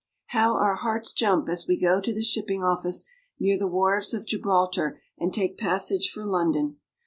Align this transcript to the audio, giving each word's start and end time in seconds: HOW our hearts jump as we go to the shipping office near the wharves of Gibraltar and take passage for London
HOW 0.29 0.55
our 0.57 0.77
hearts 0.77 1.13
jump 1.13 1.47
as 1.47 1.67
we 1.67 1.79
go 1.79 2.01
to 2.01 2.11
the 2.11 2.23
shipping 2.23 2.63
office 2.63 3.03
near 3.39 3.55
the 3.55 3.67
wharves 3.67 4.15
of 4.15 4.25
Gibraltar 4.25 4.99
and 5.19 5.31
take 5.31 5.59
passage 5.59 6.09
for 6.09 6.25
London 6.25 6.77